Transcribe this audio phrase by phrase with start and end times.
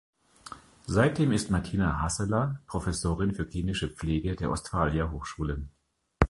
[0.87, 5.67] Seitdem ist Martina Hasseler Professorin für Klinische Pflege der Ostfalia Hochschule.